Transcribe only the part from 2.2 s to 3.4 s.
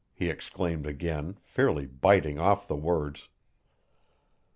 off the words.